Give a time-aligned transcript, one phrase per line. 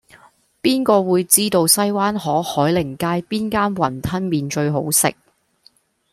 [0.63, 5.13] 邊個會知道西灣河海寧街邊間雲吞麵最好食